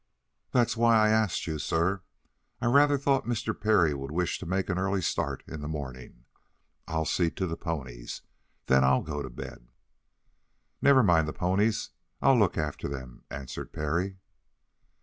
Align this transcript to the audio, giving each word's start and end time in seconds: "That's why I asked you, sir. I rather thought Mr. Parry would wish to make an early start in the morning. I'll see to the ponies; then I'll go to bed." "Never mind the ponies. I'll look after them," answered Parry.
"That's 0.51 0.75
why 0.75 0.97
I 0.97 1.09
asked 1.09 1.45
you, 1.45 1.59
sir. 1.59 2.01
I 2.59 2.65
rather 2.65 2.97
thought 2.97 3.27
Mr. 3.27 3.53
Parry 3.55 3.93
would 3.93 4.09
wish 4.09 4.39
to 4.39 4.47
make 4.47 4.67
an 4.67 4.79
early 4.79 5.03
start 5.03 5.43
in 5.47 5.61
the 5.61 5.67
morning. 5.67 6.25
I'll 6.87 7.05
see 7.05 7.29
to 7.29 7.45
the 7.45 7.55
ponies; 7.55 8.23
then 8.65 8.83
I'll 8.83 9.03
go 9.03 9.21
to 9.21 9.29
bed." 9.29 9.67
"Never 10.81 11.03
mind 11.03 11.27
the 11.27 11.33
ponies. 11.33 11.91
I'll 12.19 12.33
look 12.35 12.57
after 12.57 12.87
them," 12.87 13.25
answered 13.29 13.73
Parry. 13.73 14.17